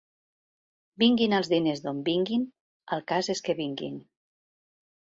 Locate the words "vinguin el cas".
2.09-3.33